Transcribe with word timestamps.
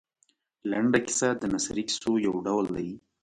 لنډه 0.69 0.99
کیسه 1.05 1.29
د 1.35 1.43
نثري 1.53 1.83
کیسو 1.89 2.11
یو 2.27 2.35
ډول 2.47 2.65
دی. 2.75 2.89